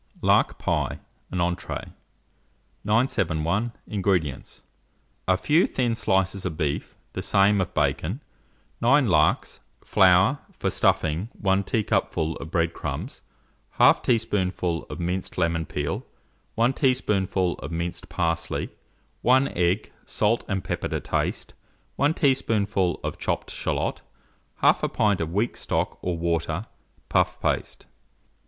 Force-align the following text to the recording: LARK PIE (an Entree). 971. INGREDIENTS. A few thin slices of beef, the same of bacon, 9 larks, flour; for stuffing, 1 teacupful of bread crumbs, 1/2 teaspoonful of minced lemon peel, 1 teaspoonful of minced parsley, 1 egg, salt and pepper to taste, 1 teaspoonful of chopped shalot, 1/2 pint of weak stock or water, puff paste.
LARK 0.23 0.57
PIE 0.57 0.97
(an 1.29 1.41
Entree). 1.41 1.93
971. 2.83 3.71
INGREDIENTS. 3.87 4.63
A 5.27 5.37
few 5.37 5.67
thin 5.67 5.93
slices 5.93 6.43
of 6.43 6.57
beef, 6.57 6.97
the 7.13 7.21
same 7.21 7.61
of 7.61 7.75
bacon, 7.75 8.19
9 8.81 9.05
larks, 9.05 9.59
flour; 9.85 10.39
for 10.53 10.71
stuffing, 10.71 11.29
1 11.33 11.63
teacupful 11.65 12.35
of 12.37 12.49
bread 12.49 12.73
crumbs, 12.73 13.21
1/2 13.79 14.01
teaspoonful 14.01 14.85
of 14.89 14.99
minced 14.99 15.37
lemon 15.37 15.67
peel, 15.67 16.03
1 16.55 16.73
teaspoonful 16.73 17.53
of 17.59 17.71
minced 17.71 18.09
parsley, 18.09 18.69
1 19.21 19.49
egg, 19.49 19.91
salt 20.07 20.43
and 20.47 20.63
pepper 20.63 20.87
to 20.87 20.99
taste, 20.99 21.53
1 21.97 22.15
teaspoonful 22.15 22.99
of 23.03 23.19
chopped 23.19 23.51
shalot, 23.51 24.01
1/2 24.63 24.91
pint 24.91 25.21
of 25.21 25.31
weak 25.31 25.55
stock 25.55 25.99
or 26.01 26.17
water, 26.17 26.65
puff 27.07 27.39
paste. 27.39 27.85